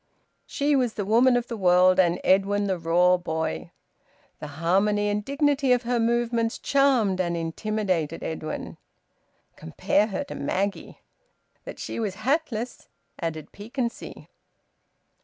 She 0.47 0.75
was 0.75 0.95
the 0.95 1.05
woman 1.05 1.37
of 1.37 1.47
the 1.47 1.55
world, 1.55 1.99
and 1.99 2.19
Edwin 2.23 2.63
the 2.65 2.79
raw 2.79 3.17
boy. 3.17 3.69
The 4.39 4.47
harmony 4.57 5.09
and 5.09 5.23
dignity 5.23 5.73
of 5.73 5.83
her 5.83 5.99
movements 5.99 6.57
charmed 6.57 7.21
and 7.21 7.37
intimidated 7.37 8.23
Edwin. 8.23 8.77
Compare 9.55 10.07
her 10.07 10.23
to 10.23 10.33
Maggie... 10.33 11.01
That 11.65 11.77
she 11.77 11.99
was 11.99 12.15
hatless 12.15 12.87
added 13.19 13.51
piquancy. 13.51 14.27